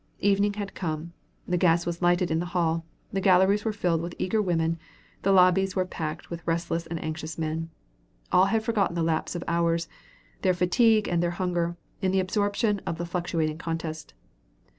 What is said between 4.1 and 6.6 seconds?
eager women, the lobbies were packed with